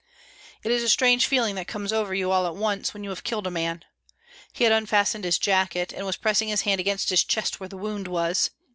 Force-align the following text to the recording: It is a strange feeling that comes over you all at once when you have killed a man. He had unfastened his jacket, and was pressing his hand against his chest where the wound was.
It 0.63 0.71
is 0.71 0.81
a 0.81 0.89
strange 0.89 1.27
feeling 1.27 1.53
that 1.53 1.67
comes 1.67 1.93
over 1.93 2.15
you 2.15 2.31
all 2.31 2.47
at 2.47 2.55
once 2.55 2.91
when 2.91 3.03
you 3.03 3.11
have 3.11 3.23
killed 3.23 3.45
a 3.45 3.51
man. 3.51 3.85
He 4.51 4.63
had 4.63 4.73
unfastened 4.73 5.25
his 5.25 5.37
jacket, 5.37 5.93
and 5.93 6.07
was 6.07 6.17
pressing 6.17 6.49
his 6.49 6.61
hand 6.61 6.81
against 6.81 7.11
his 7.11 7.23
chest 7.23 7.59
where 7.59 7.69
the 7.69 7.77
wound 7.77 8.07
was. 8.07 8.49